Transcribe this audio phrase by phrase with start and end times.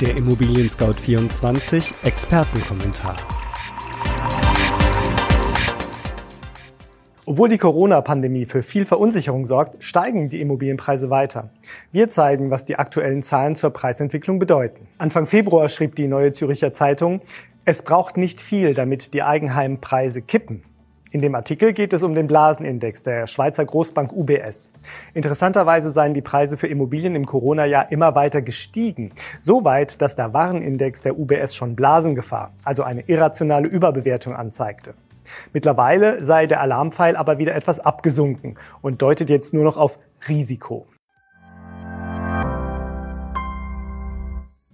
[0.00, 3.16] Der Immobilien Scout 24 Expertenkommentar.
[7.26, 11.50] Obwohl die Corona-Pandemie für viel Verunsicherung sorgt, steigen die Immobilienpreise weiter.
[11.92, 14.88] Wir zeigen, was die aktuellen Zahlen zur Preisentwicklung bedeuten.
[14.96, 17.20] Anfang Februar schrieb die Neue Züricher Zeitung,
[17.66, 20.62] es braucht nicht viel, damit die Eigenheimpreise kippen.
[21.12, 24.70] In dem Artikel geht es um den Blasenindex der Schweizer Großbank UBS.
[25.12, 29.10] Interessanterweise seien die Preise für Immobilien im Corona-Jahr immer weiter gestiegen.
[29.40, 34.94] So weit, dass der Warenindex der UBS schon Blasengefahr, also eine irrationale Überbewertung anzeigte.
[35.52, 39.98] Mittlerweile sei der Alarmpfeil aber wieder etwas abgesunken und deutet jetzt nur noch auf
[40.28, 40.86] Risiko.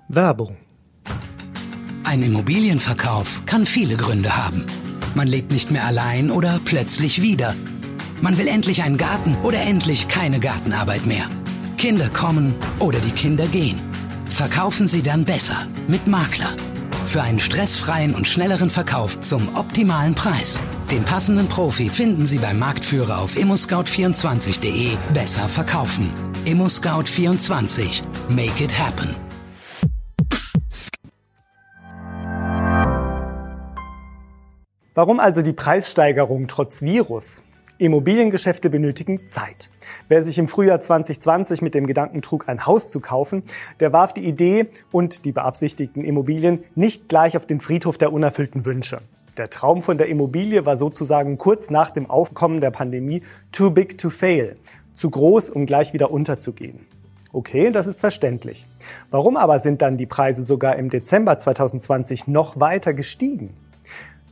[0.08, 0.56] Werbung.
[2.04, 4.66] Ein Immobilienverkauf kann viele Gründe haben.
[5.16, 7.54] Man lebt nicht mehr allein oder plötzlich wieder.
[8.20, 11.24] Man will endlich einen Garten oder endlich keine Gartenarbeit mehr.
[11.78, 13.80] Kinder kommen oder die Kinder gehen.
[14.28, 16.50] Verkaufen Sie dann besser mit Makler.
[17.06, 20.58] Für einen stressfreien und schnelleren Verkauf zum optimalen Preis.
[20.90, 24.98] Den passenden Profi finden Sie beim Marktführer auf immoscout24.de.
[25.14, 26.12] Besser verkaufen.
[26.44, 28.02] ImmoScout24.
[28.28, 29.25] Make it happen.
[34.96, 37.42] Warum also die Preissteigerung trotz Virus?
[37.76, 39.68] Immobiliengeschäfte benötigen Zeit.
[40.08, 43.42] Wer sich im Frühjahr 2020 mit dem Gedanken trug, ein Haus zu kaufen,
[43.78, 48.64] der warf die Idee und die beabsichtigten Immobilien nicht gleich auf den Friedhof der unerfüllten
[48.64, 48.96] Wünsche.
[49.36, 53.98] Der Traum von der Immobilie war sozusagen kurz nach dem Aufkommen der Pandemie too big
[53.98, 54.56] to fail,
[54.94, 56.86] zu groß, um gleich wieder unterzugehen.
[57.34, 58.64] Okay, das ist verständlich.
[59.10, 63.52] Warum aber sind dann die Preise sogar im Dezember 2020 noch weiter gestiegen?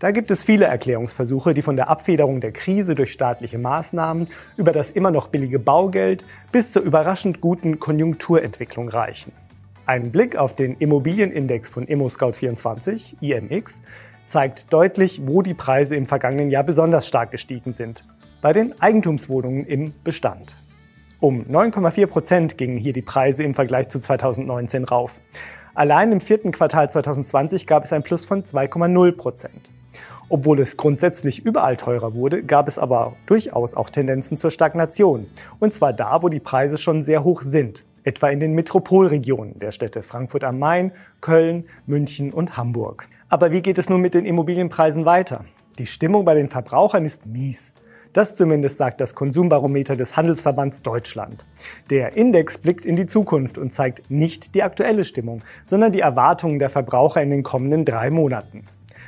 [0.04, 4.72] Da gibt es viele Erklärungsversuche, die von der Abfederung der Krise durch staatliche Maßnahmen über
[4.72, 9.32] das immer noch billige Baugeld bis zur überraschend guten Konjunkturentwicklung reichen.
[9.86, 13.80] Ein Blick auf den Immobilienindex von ImmoScout24, IMX,
[14.26, 18.04] zeigt deutlich, wo die Preise im vergangenen Jahr besonders stark gestiegen sind.
[18.42, 20.54] Bei den Eigentumswohnungen im Bestand.
[21.18, 25.18] Um 9,4 Prozent gingen hier die Preise im Vergleich zu 2019 rauf.
[25.74, 29.70] Allein im vierten Quartal 2020 gab es ein Plus von 2,0 Prozent.
[30.28, 35.26] Obwohl es grundsätzlich überall teurer wurde, gab es aber durchaus auch Tendenzen zur Stagnation.
[35.60, 39.72] Und zwar da, wo die Preise schon sehr hoch sind, etwa in den Metropolregionen der
[39.72, 43.08] Städte Frankfurt am Main, Köln, München und Hamburg.
[43.28, 45.44] Aber wie geht es nun mit den Immobilienpreisen weiter?
[45.78, 47.72] Die Stimmung bei den Verbrauchern ist mies.
[48.12, 51.44] Das zumindest sagt das Konsumbarometer des Handelsverbands Deutschland.
[51.90, 56.60] Der Index blickt in die Zukunft und zeigt nicht die aktuelle Stimmung, sondern die Erwartungen
[56.60, 58.66] der Verbraucher in den kommenden drei Monaten.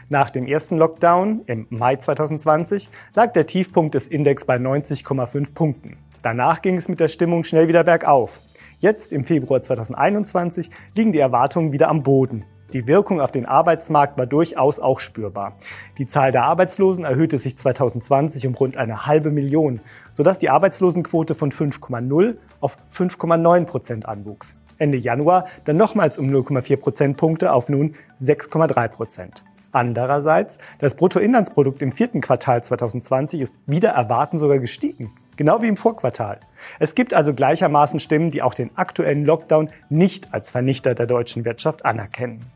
[0.09, 5.97] Nach dem ersten Lockdown im Mai 2020 lag der Tiefpunkt des Index bei 90,5 Punkten.
[6.23, 8.39] Danach ging es mit der Stimmung schnell wieder bergauf.
[8.79, 12.45] Jetzt im Februar 2021 liegen die Erwartungen wieder am Boden.
[12.73, 15.57] Die Wirkung auf den Arbeitsmarkt war durchaus auch spürbar.
[15.99, 19.81] Die Zahl der Arbeitslosen erhöhte sich 2020 um rund eine halbe Million,
[20.13, 24.57] sodass die Arbeitslosenquote von 5,0 auf 5,9 Prozent anwuchs.
[24.79, 29.43] Ende Januar dann nochmals um 0,4 Prozentpunkte auf nun 6,3 Prozent.
[29.77, 35.13] Andererseits, das Bruttoinlandsprodukt im vierten Quartal 2020 ist wieder erwarten sogar gestiegen.
[35.37, 36.41] Genau wie im Vorquartal.
[36.79, 41.45] Es gibt also gleichermaßen Stimmen, die auch den aktuellen Lockdown nicht als Vernichter der deutschen
[41.45, 42.47] Wirtschaft anerkennen.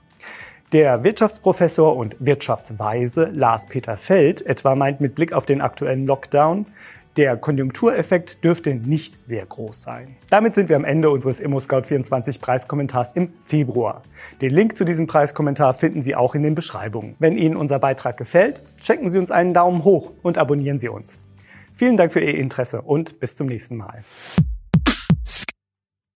[0.73, 6.65] Der Wirtschaftsprofessor und Wirtschaftsweise Lars Peter Feld etwa meint mit Blick auf den aktuellen Lockdown,
[7.17, 10.17] der Konjunktureffekt dürfte nicht sehr groß sein.
[10.31, 14.03] Damit sind wir am Ende unseres ImmoScout24 Preiskommentars im Februar.
[14.41, 17.17] Den Link zu diesem Preiskommentar finden Sie auch in den Beschreibungen.
[17.19, 21.19] Wenn Ihnen unser Beitrag gefällt, schenken Sie uns einen Daumen hoch und abonnieren Sie uns.
[21.75, 24.05] Vielen Dank für Ihr Interesse und bis zum nächsten Mal.